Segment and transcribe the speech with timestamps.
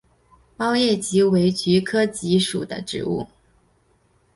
[0.57, 3.27] 苞叶蓟为菊科蓟属的植物。